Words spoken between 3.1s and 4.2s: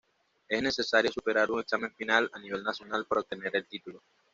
obtener el título.